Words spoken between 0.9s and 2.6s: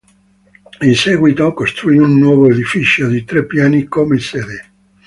seguito costruì un nuovo